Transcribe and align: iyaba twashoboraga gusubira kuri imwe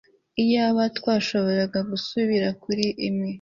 iyaba 0.43 0.83
twashoboraga 0.97 1.79
gusubira 1.91 2.47
kuri 2.63 2.85
imwe 3.07 3.29